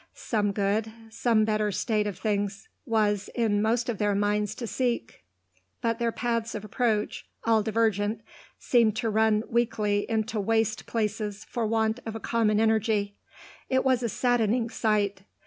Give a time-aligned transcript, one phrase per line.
[0.15, 5.23] Some good, some better state of things, was in most of their minds to seek;
[5.79, 8.21] but their paths of approach, all divergent,
[8.57, 13.13] seemed to run weakly into waste places for want of a common energy.
[13.69, 15.21] It was a saddening sight.